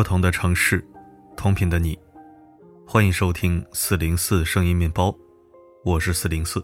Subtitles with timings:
[0.00, 0.82] 不同的城市，
[1.36, 1.98] 同频的你，
[2.86, 5.14] 欢迎收听四零四声音面包，
[5.84, 6.58] 我是四零四。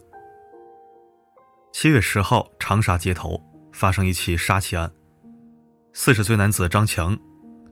[1.71, 3.39] 七月十号，长沙街头
[3.75, 4.91] 发生一起杀妻案，
[5.93, 7.15] 四十岁男子张强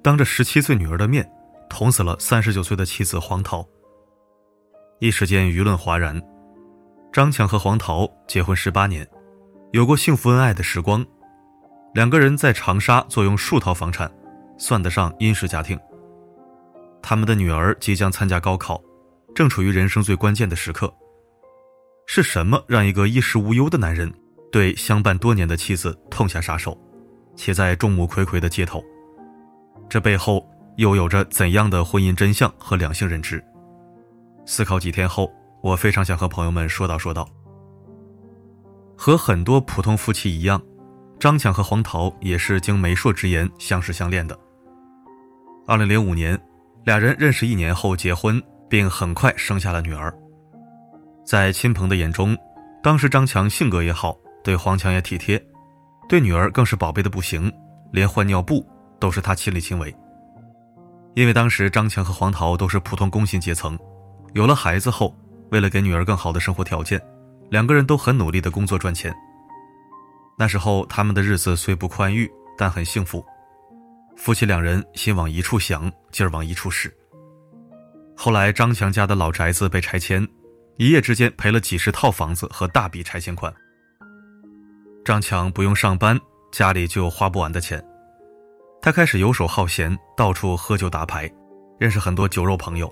[0.02, 1.26] 当着十七岁女儿的面
[1.70, 3.66] 捅死了三十九岁的妻子黄桃。
[5.00, 6.20] 一时间舆论哗然。
[7.10, 9.08] 张强和黄桃结婚十八年，
[9.72, 11.02] 有过幸福恩爱的时光，
[11.94, 14.14] 两个人在长沙坐拥数套房产。
[14.58, 15.78] 算得上殷实家庭。
[17.02, 18.82] 他们的女儿即将参加高考，
[19.34, 20.92] 正处于人生最关键的时刻。
[22.06, 24.12] 是什么让一个衣食无忧的男人
[24.52, 26.78] 对相伴多年的妻子痛下杀手，
[27.36, 28.82] 且在众目睽睽的街头？
[29.88, 33.42] 这背后又有着怎样的婚姻真相和两性认知？
[34.46, 37.28] 思考几天后，我非常想和朋友们说道说道。
[38.96, 40.62] 和很多普通夫妻一样，
[41.18, 44.38] 张强和黄桃也是经媒妁之言相识相恋的。
[45.66, 46.38] 二零零五年，
[46.84, 50.14] 俩人认识一年后结婚，并很快生下了女儿。
[51.24, 52.36] 在亲朋的眼中，
[52.82, 55.42] 当时张强性格也好，对黄强也体贴，
[56.06, 57.50] 对女儿更是宝贝的不行，
[57.92, 58.62] 连换尿布
[59.00, 59.94] 都是他亲力亲为。
[61.14, 63.78] 因为当时张强和黄桃都是普通工薪阶层，
[64.34, 65.16] 有了孩子后，
[65.50, 67.00] 为了给女儿更好的生活条件，
[67.48, 69.10] 两个人都很努力的工作赚钱。
[70.36, 73.24] 那时候他们的日子虽不宽裕，但很幸福。
[74.16, 76.92] 夫妻两人心往一处想，劲儿往一处使。
[78.16, 80.26] 后来张强家的老宅子被拆迁，
[80.76, 83.52] 一夜之间赔了几十套房子和大笔拆迁款。
[85.04, 86.18] 张强不用上班，
[86.52, 87.84] 家里就有花不完的钱。
[88.80, 91.30] 他开始游手好闲，到处喝酒打牌，
[91.78, 92.90] 认识很多酒肉朋友。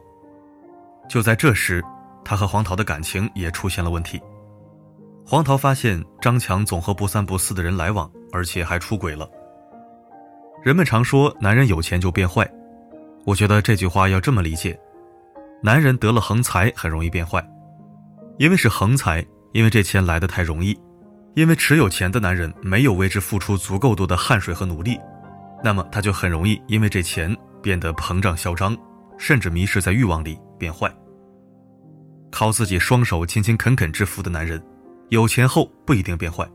[1.09, 1.83] 就在这时，
[2.25, 4.21] 他和黄桃的感情也出现了问题。
[5.25, 9.29] 黄桃发现张强总和不三不四的人来往，而且还出轨了。
[10.63, 12.49] 人们常说男人有钱就变坏，
[13.25, 14.79] 我觉得这句话要这么理解：
[15.61, 17.45] 男人得了横财很容易变坏，
[18.39, 20.79] 因为是横财，因为这钱来的太容易，
[21.35, 24.97] 因为持有钱的男人没有为之付出足够多的汗水和努力，
[25.65, 28.77] 那么他就很容易因为这钱变得膨胀嚣张，
[29.19, 30.89] 甚至迷失在欲望里变坏。
[32.31, 34.63] 靠自己双手勤勤恳恳致富的男人，
[35.09, 36.49] 有钱后不一定变坏，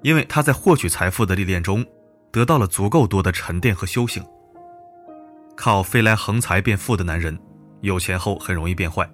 [0.00, 1.84] 因为他在获取财富的历练中。
[2.32, 4.24] 得到了足够多的沉淀和修行。
[5.56, 7.38] 靠飞来横财变富的男人，
[7.80, 9.08] 有钱后很容易变坏，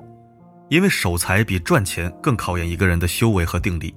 [0.69, 3.95] 因为守财比赚钱更考验一个人的修为和定力。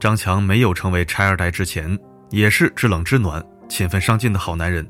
[0.00, 1.96] 张强没有成为拆二代之前，
[2.30, 4.86] 也是知冷知暖、勤奋上进的好男人。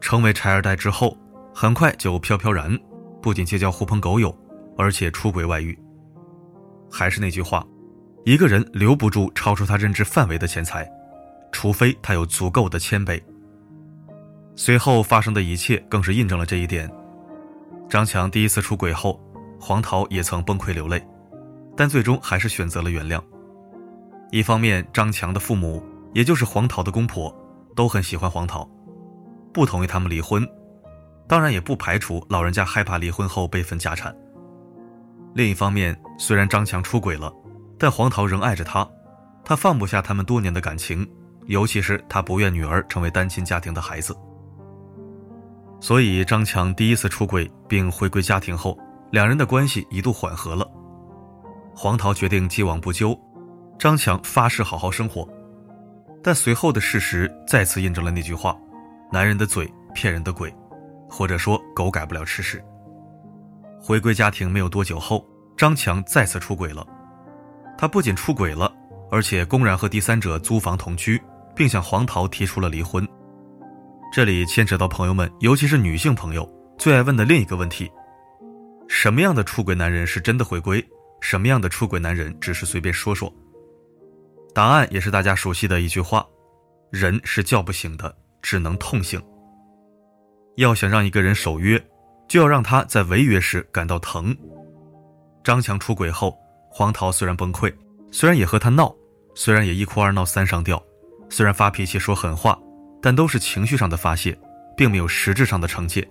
[0.00, 1.16] 成为拆二代之后，
[1.54, 2.78] 很快就飘飘然，
[3.22, 4.36] 不仅结交狐朋狗友，
[4.76, 5.76] 而且出轨外遇。
[6.90, 7.66] 还是那句话，
[8.24, 10.86] 一个人留不住超出他认知范围的钱财。
[11.54, 13.22] 除非他有足够的谦卑。
[14.56, 16.90] 随后发生的一切更是印证了这一点。
[17.88, 19.20] 张强第一次出轨后，
[19.60, 21.00] 黄桃也曾崩溃流泪，
[21.76, 23.22] 但最终还是选择了原谅。
[24.32, 25.80] 一方面，张强的父母，
[26.12, 27.32] 也就是黄桃的公婆，
[27.76, 28.68] 都很喜欢黄桃，
[29.52, 30.44] 不同意他们离婚，
[31.28, 34.14] 当然也不排除老人家害怕离婚后被分家产。
[35.34, 37.32] 另一方面，虽然张强出轨了，
[37.78, 38.88] 但黄桃仍爱着他，
[39.44, 41.08] 他放不下他们多年的感情。
[41.46, 44.16] 尤其是他不愿女儿成为单亲家庭的孩子，
[45.80, 48.78] 所以张强第一次出轨并回归家庭后，
[49.10, 50.66] 两人的关系一度缓和了。
[51.74, 53.18] 黄桃决定既往不咎，
[53.78, 55.28] 张强发誓好好生活，
[56.22, 58.56] 但随后的事实再次印证了那句话：
[59.12, 60.54] 男人的嘴骗人的鬼，
[61.10, 62.64] 或者说狗改不了吃屎。
[63.78, 65.26] 回归家庭没有多久后，
[65.58, 66.86] 张强再次出轨了，
[67.76, 68.72] 他不仅出轨了，
[69.10, 71.20] 而且公然和第三者租房同居。
[71.54, 73.06] 并向黄桃提出了离婚。
[74.12, 76.48] 这里牵扯到朋友们，尤其是女性朋友
[76.78, 77.90] 最爱问的另一个问题：
[78.88, 80.84] 什么样的出轨男人是真的回归？
[81.20, 83.32] 什么样的出轨男人只是随便说说？
[84.54, 86.24] 答案也是大家熟悉的一句话：
[86.90, 89.20] 人是叫不醒的，只能痛醒。
[90.56, 91.82] 要想让一个人守约，
[92.28, 94.36] 就要让他在违约时感到疼。
[95.42, 96.38] 张强出轨后，
[96.70, 97.74] 黄桃虽然崩溃，
[98.12, 98.94] 虽然也和他闹，
[99.34, 100.80] 虽然也一哭二闹三上吊。
[101.34, 102.56] 虽然发脾气说狠话，
[103.02, 104.38] 但都是情绪上的发泄，
[104.76, 106.08] 并没有实质上的惩戒。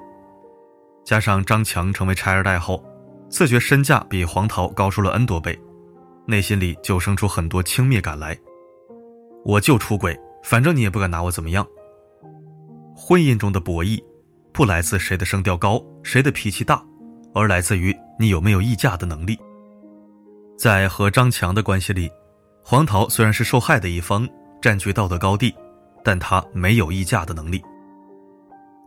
[1.06, 2.84] 加上张强成为拆二代后，
[3.30, 5.58] 自觉身价比黄桃高出了 N 多倍，
[6.28, 8.38] 内心里就生出很多轻蔑感来。
[9.46, 11.66] 我就出轨，反正你也不敢拿我怎么样。
[12.94, 14.04] 婚姻中的博弈，
[14.52, 16.84] 不来自谁的声调高，谁的脾气大，
[17.34, 19.40] 而来自于你有没有议价的能力。
[20.60, 22.12] 在和张强的关系里，
[22.62, 24.28] 黄桃虽然是受害的一方。
[24.64, 25.54] 占据道德高地，
[26.06, 27.62] 但他没有议价的能力。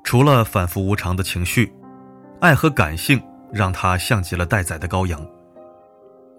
[0.05, 1.71] 除了反复无常的情绪，
[2.41, 5.21] 爱和感性让他像极了待宰的羔羊。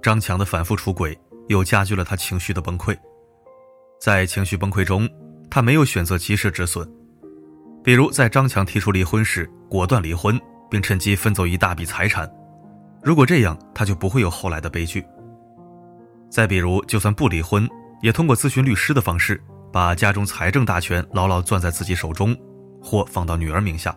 [0.01, 1.15] 张强的反复出轨
[1.49, 2.97] 又加剧了他情绪的崩溃，
[4.01, 5.07] 在情绪崩溃中，
[5.51, 6.89] 他没有选择及时止损，
[7.83, 12.27] 比如在张强提出离婚时果断离婚，并趁机分走一大笔财产。
[13.03, 15.05] 如果这样，他就不会有后来的悲剧。
[16.27, 17.69] 再比如，就算不离婚，
[18.01, 19.41] 也通过咨询律师的方式，
[19.71, 22.35] 把家中财政大权牢牢攥在自己手中。
[22.79, 23.93] 或放到女儿名下。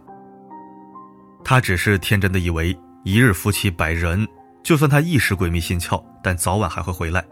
[1.45, 4.27] 他只是天真的以为一日夫妻百日恩，
[4.65, 7.25] 就算他一时鬼迷心窍，但早晚还会回来。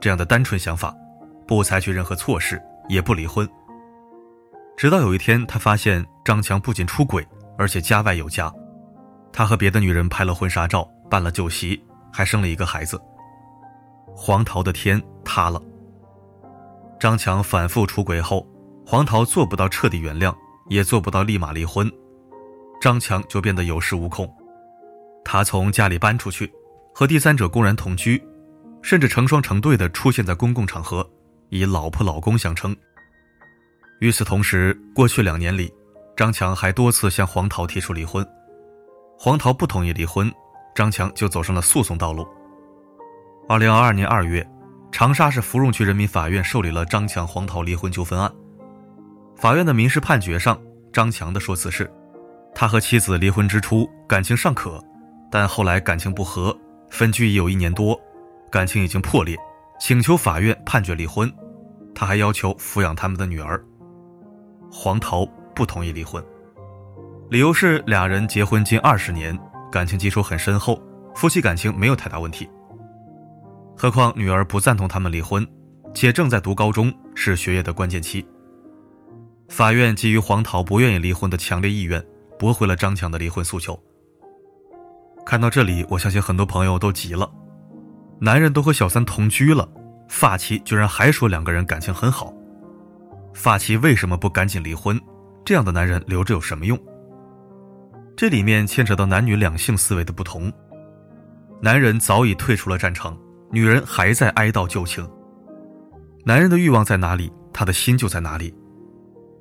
[0.00, 0.94] 这样的单纯想法，
[1.46, 3.46] 不采取任何措施，也不离婚。
[4.76, 7.26] 直到有一天，他发现张强不仅出轨，
[7.58, 8.50] 而且家外有家。
[9.32, 11.78] 他和别的女人拍了婚纱照，办了酒席，
[12.12, 12.98] 还生了一个孩子。
[14.14, 15.60] 黄桃的天塌了。
[17.02, 18.46] 张强反复出轨后，
[18.86, 20.32] 黄桃做不到彻底原谅。
[20.68, 21.90] 也做不到立马离婚，
[22.80, 24.32] 张强就变得有恃无恐。
[25.24, 26.48] 他从家里搬出去，
[26.94, 28.22] 和第三者公然同居，
[28.80, 31.04] 甚至成双成对的出现在公共场合，
[31.48, 32.74] 以老婆老公相称。
[33.98, 35.74] 与此同时，过去两年里，
[36.16, 38.24] 张强还多次向黄桃提出离婚，
[39.18, 40.32] 黄桃不同意离婚，
[40.76, 42.24] 张强就走上了诉讼道路。
[43.48, 44.48] 二零二二年二月，
[44.92, 48.30] 长沙市芙蓉区人民法院受理了张强、黄桃离婚纠纷案。
[49.34, 50.56] 法院的民事判决上，
[50.92, 51.90] 张强的说辞是：
[52.54, 54.78] 他和妻子离婚之初感情尚可，
[55.30, 56.56] 但后来感情不和，
[56.90, 57.98] 分居已有一年多，
[58.50, 59.34] 感情已经破裂，
[59.80, 61.32] 请求法院判决离婚。
[61.94, 63.60] 他还要求抚养他们的女儿。
[64.70, 66.22] 黄桃不同意离婚，
[67.30, 69.36] 理由是俩人结婚近二十年，
[69.70, 70.80] 感情基础很深厚，
[71.14, 72.48] 夫妻感情没有太大问题。
[73.76, 75.46] 何况女儿不赞同他们离婚，
[75.94, 78.24] 且正在读高中，是学业的关键期。
[79.48, 82.02] 法院基于黄桃不愿意离婚的强烈意愿，
[82.38, 83.78] 驳回了张强的离婚诉求。
[85.26, 87.30] 看到这里，我相信很多朋友都急了：
[88.20, 89.68] 男人都和小三同居了，
[90.08, 92.32] 发妻居然还说两个人感情很好，
[93.34, 95.00] 发妻为什么不赶紧离婚？
[95.44, 96.78] 这样的男人留着有什么用？
[98.16, 100.52] 这里面牵扯到男女两性思维的不同。
[101.60, 103.18] 男人早已退出了战场，
[103.52, 105.06] 女人还在哀悼旧情。
[106.24, 108.54] 男人的欲望在哪里，他的心就在哪里。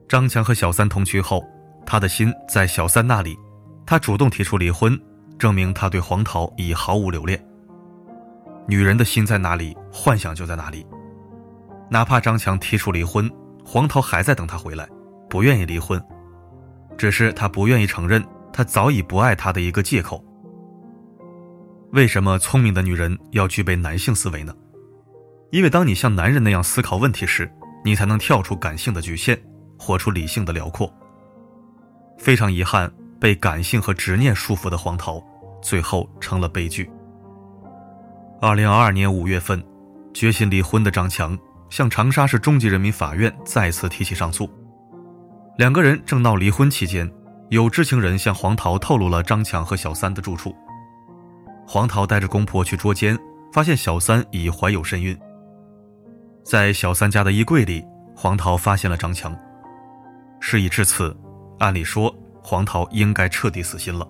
[0.09, 1.41] 张强和小三同居后，
[1.85, 3.37] 他的心在小三那里，
[3.85, 4.99] 他主动提出离婚，
[5.39, 7.41] 证明他对黄桃已毫无留恋。
[8.67, 10.85] 女人的心在哪里，幻想就在哪里。
[11.89, 13.31] 哪怕张强提出离婚，
[13.63, 14.89] 黄桃还在等他回来，
[15.29, 16.03] 不愿意离婚，
[16.97, 18.21] 只是他不愿意承认
[18.51, 20.21] 他早已不爱他的一个借口。
[21.93, 24.53] 为什么聪明的女人要具备男性思维呢？
[25.51, 27.51] 因为当你像男人那样思考问题时，
[27.83, 29.41] 你才能跳出感性的局限。
[29.77, 30.93] 活出理性的辽阔。
[32.19, 35.19] 非常遗憾，被感性和执念束缚的黄桃，
[35.59, 36.87] 最后成了悲剧。
[38.39, 39.59] 二零二二年五月份，
[40.13, 41.35] 决心离婚的张强
[41.71, 44.47] 向长沙市中级人民法院再次提起上诉。
[45.57, 47.11] 两个人正闹离婚期间，
[47.49, 50.55] 有知情人向黄桃透露了张强和小三的住处。
[51.73, 53.17] 黄桃带着公婆去捉奸，
[53.53, 55.17] 发现小三已怀有身孕。
[56.43, 57.81] 在小三家的衣柜里，
[58.13, 59.33] 黄桃发现了张强。
[60.41, 61.15] 事已至此，
[61.59, 62.13] 按理说
[62.43, 64.05] 黄桃应该彻底死心了。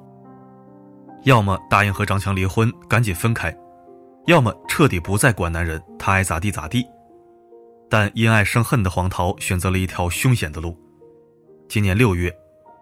[1.22, 3.52] 要么答应和张强离婚，赶紧分开；
[4.26, 6.84] 要么彻底不再管男人，他爱咋地咋地。
[7.88, 10.76] 但因爱生恨的黄桃选择了一条凶险的路。
[11.70, 12.36] 今年六月，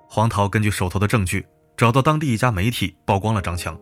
[0.07, 1.45] 黄桃根据手头的证据，
[1.75, 3.77] 找到当地一家媒体曝光了张强。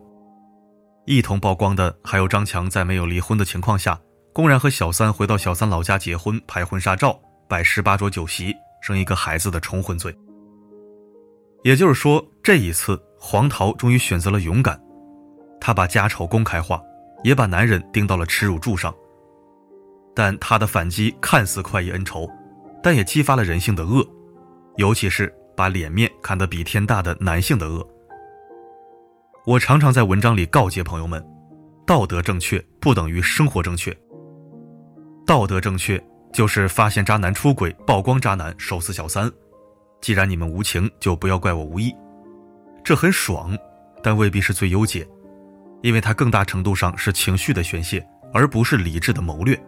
[1.08, 3.98] 一同曝光的还有张强在没有离婚的情况下，
[4.34, 8.54] 公然和小三回到小三老家结婚、拍婚纱照、摆十八桌酒席。
[8.80, 10.16] 生一个孩子的重婚罪，
[11.64, 14.80] 也就是说，这一次黄桃终于选择了勇敢，
[15.60, 16.80] 她把家丑公开化，
[17.24, 18.94] 也把男人钉到了耻辱柱上。
[20.14, 22.30] 但她的反击看似快意恩仇，
[22.82, 24.06] 但也激发了人性的恶，
[24.76, 27.84] 尤其是把脸面看得比天大的男性的恶。
[29.48, 31.24] 我常常在文章里告诫朋友们，
[31.86, 33.96] 道德正确不等于生活正确。
[35.26, 35.98] 道德正确。
[36.30, 39.32] 就是发现渣男出轨，曝光渣男，手撕小三。
[40.02, 41.90] 既然你们无情，就不要怪我无义。
[42.84, 43.56] 这很爽，
[44.02, 45.08] 但未必是最优解，
[45.80, 49.58] 因为它更大程度上是情绪的宣泄，而不是理智的谋略。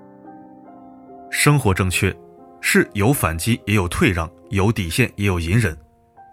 [1.31, 2.15] 生活正确，
[2.61, 5.75] 是有反击，也有退让，有底线，也有隐忍，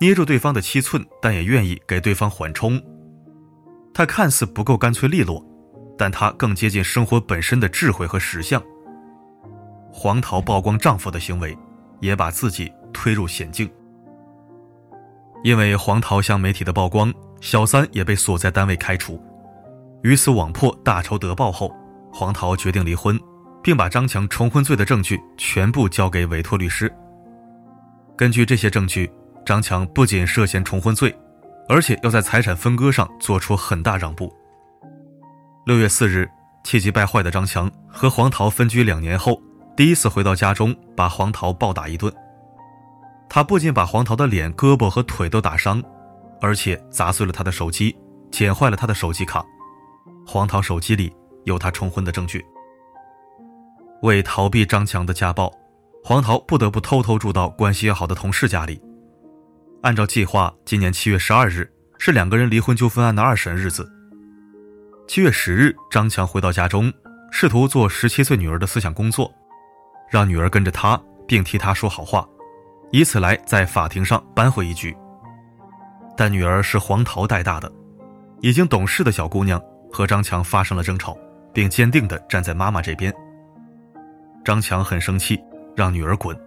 [0.02, 2.84] 捏住对方的七寸，但也愿意给对方缓冲。
[3.98, 5.44] 它看似不够干脆利落，
[5.98, 8.62] 但它更接近生活本身的智慧和实相。
[9.92, 11.58] 黄桃曝光丈夫的行为，
[12.00, 13.68] 也把自己推入险境。
[15.44, 17.12] 因为黄桃向媒体的曝光，
[17.42, 19.20] 小三也被所在单位开除。
[20.04, 21.76] 鱼死网破，大仇得报后，
[22.14, 23.20] 黄桃决定离婚，
[23.64, 26.94] 并把张强重婚罪的证据全部交给委托律师。
[28.16, 29.12] 根据这些证据，
[29.44, 31.12] 张强不仅涉嫌重婚罪，
[31.68, 34.34] 而且要在财产分割上做出很大让步。
[35.66, 36.30] 六月四日，
[36.64, 39.42] 气急败坏的张强和黄桃分居两年后，
[39.76, 42.14] 第一次回到家中，把黄桃暴打一顿。
[43.30, 45.84] 他不仅把黄桃的脸、胳膊和腿都打伤，
[46.40, 47.98] 而且砸碎了他的手机，
[48.32, 49.44] 剪坏了他的手机卡。
[50.26, 52.46] 黄桃手机里有他重婚的证据。
[54.04, 55.52] 为逃避张强的家暴，
[56.04, 58.82] 黄桃不得不偷偷住到关系要好的同事家里。
[59.88, 61.66] 按照计划，今年七月十二日
[61.98, 63.90] 是两个人离婚纠纷案的二审日子。
[65.08, 66.92] 七月十日，张强回到家中，
[67.32, 69.34] 试图做十七岁女儿的思想工作，
[70.12, 72.28] 让女儿跟着他，并替他说好话，
[72.92, 74.94] 以此来在法庭上扳回一局。
[76.18, 77.72] 但女儿是黄桃带大的，
[78.42, 79.58] 已经懂事的小姑娘。
[79.90, 81.18] 和张强发生了争吵，
[81.54, 83.14] 并坚定地站在妈妈这边。
[84.44, 85.40] 张强很生气，
[85.78, 86.38] 让女儿滚。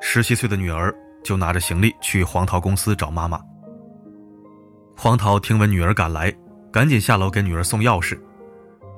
[0.00, 3.40] 十七岁的女儿就拿着行李去黄桃公司找妈妈。
[4.96, 6.32] 黄桃听闻女儿赶来，
[6.72, 8.18] 赶紧下楼给女儿送钥匙。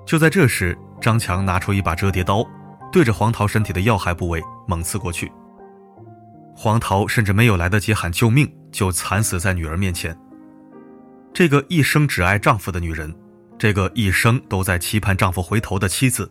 [0.07, 2.45] 就在这时，张强拿出一把折叠刀，
[2.93, 5.31] 对着黄桃身体的要害部位猛刺过去。
[6.57, 10.17] 黄桃甚至没有来得及喊救命，就惨死在女儿面前。
[11.33, 13.15] 这个一生只爱丈夫的女人。
[13.57, 16.31] 这个一生都在期盼丈夫回头的妻子，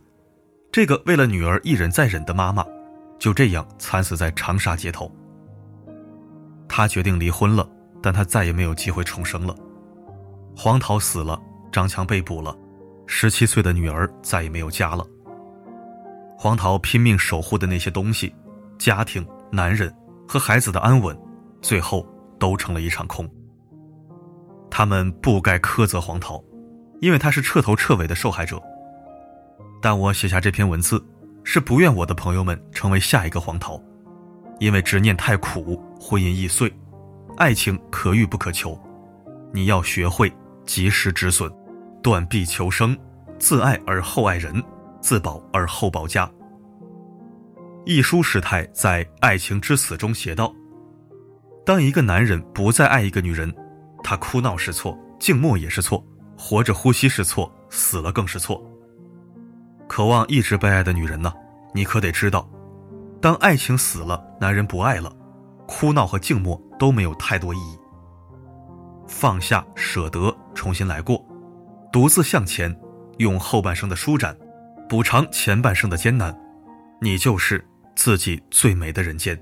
[0.72, 2.64] 这个为了女儿一忍再忍的妈妈，
[3.18, 5.10] 就这样惨死在长沙街头。
[6.76, 7.70] 他决定离婚了，
[8.02, 9.56] 但他再也没有机会重生了。
[10.58, 11.40] 黄桃死了，
[11.72, 12.58] 张强被捕了，
[13.06, 15.06] 十七岁的女儿再也没有家了。
[16.36, 18.34] 黄桃拼命守护的那些东西，
[18.80, 19.96] 家庭、男人
[20.28, 21.16] 和孩子的安稳，
[21.62, 22.04] 最后
[22.40, 23.30] 都成了一场空。
[24.72, 26.44] 他们不该苛责黄桃。
[27.02, 28.60] 因为他是彻头彻尾的受害者，
[29.80, 31.06] 但我写下这篇文字，
[31.44, 33.78] 是不愿我的朋友们成为下一个黄桃，
[34.60, 36.70] 因为执念太苦，婚姻易碎，
[37.38, 38.78] 爱情可遇不可求，
[39.54, 40.30] 你要学会
[40.66, 41.50] 及时止损，
[42.02, 42.96] 断臂求生，
[43.40, 44.62] 自爱而后爱人，
[45.00, 46.30] 自保而后保家。
[47.86, 50.54] 一书师太在《爱情之死》中写道：
[51.66, 53.50] 当一个男人不再爱一个女人，
[54.04, 56.06] 他哭闹是错，静默也是错。
[56.38, 58.62] 活着呼吸是错，死了更是错。
[59.88, 61.32] 渴望一直被爱的女人呢？
[61.74, 62.50] 你可得知道，
[63.22, 65.10] 当爱情死了，男人不爱了，
[65.76, 67.78] 哭闹和静默都没有太多意义。
[69.08, 71.26] 放下，舍得，重新来过，
[71.92, 72.74] 独自向前，
[73.18, 74.38] 用后半生的舒展，
[74.88, 76.34] 补偿前半生的艰难，
[77.02, 79.38] 你就是自己最美的人间。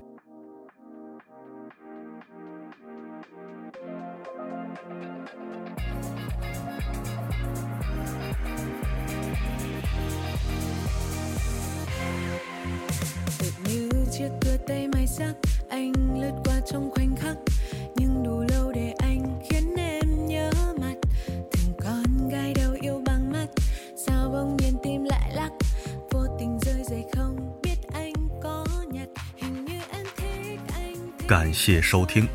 [31.32, 32.28] 感谢收听。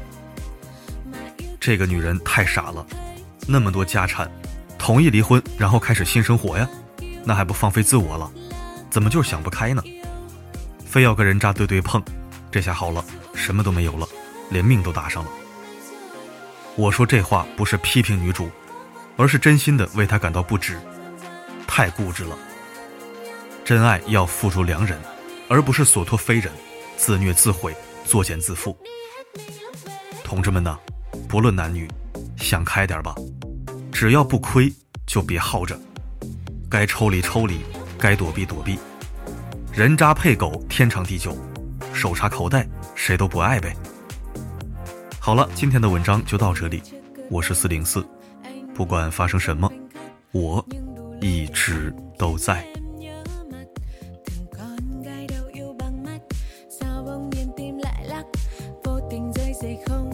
[1.60, 2.84] 这个女人太傻了，
[3.48, 4.28] 那么多家产，
[4.80, 6.68] 同意离婚，然后开始新生活呀，
[7.24, 8.32] 那还不放飞自我了？
[8.90, 9.84] 怎么就是想不开呢？
[10.84, 12.02] 非要跟人渣对对碰，
[12.50, 14.08] 这下好了，什么都没有了，
[14.50, 15.30] 连命都搭上了。
[16.76, 18.50] 我说这话不是批评女主，
[19.16, 20.76] 而是真心的为她感到不值，
[21.68, 22.36] 太固执了。
[23.64, 25.00] 真爱要付诸良人，
[25.48, 26.52] 而不是所托非人，
[26.98, 27.76] 自虐自毁。
[28.08, 28.74] 作茧自缚，
[30.24, 30.80] 同志们呢，
[31.28, 31.86] 不论男女，
[32.38, 33.14] 想开点吧，
[33.92, 34.74] 只要不亏
[35.06, 35.78] 就别耗着，
[36.70, 37.60] 该抽离抽离，
[38.00, 38.80] 该躲避躲避，
[39.74, 41.38] 人渣配狗天长地久，
[41.94, 43.76] 手插口袋谁都不爱呗。
[45.20, 46.82] 好了，今天的文章就到这里，
[47.30, 48.08] 我是四零四，
[48.74, 49.70] 不管发生什么，
[50.32, 50.66] 我
[51.20, 52.66] 一直都在。
[59.58, 60.07] say home.